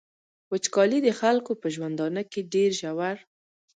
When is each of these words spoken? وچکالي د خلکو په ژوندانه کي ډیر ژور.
وچکالي 0.51 0.99
د 1.03 1.09
خلکو 1.19 1.51
په 1.61 1.67
ژوندانه 1.75 2.21
کي 2.31 2.41
ډیر 2.53 2.69
ژور. 2.81 3.17